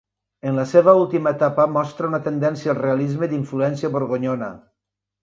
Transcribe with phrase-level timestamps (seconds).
[0.51, 4.49] En la seva última etapa mostra una tendència al realisme d'influència borgonyona.